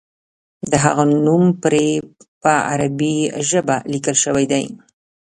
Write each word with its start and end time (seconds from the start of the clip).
د 0.71 0.73
هغه 0.83 1.03
نوم 1.25 1.43
پرې 1.63 1.85
په 2.41 2.51
عربي 2.71 3.17
ژبه 3.49 3.77
لیکل 3.93 4.15
شوی 4.23 4.45
دی. 4.51 4.65